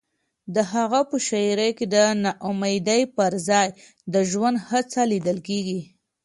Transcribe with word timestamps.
د 0.55 0.57
هغه 0.73 0.99
په 1.09 1.17
شاعرۍ 1.27 1.71
کې 1.77 1.85
د 1.95 1.95
ناامیدۍ 2.23 3.01
پر 3.15 3.31
ځای 3.49 3.67
د 4.13 4.15
ژوند 4.31 4.57
هڅه 4.69 5.01
لیدل 5.11 5.37
کېږي. 5.47 5.81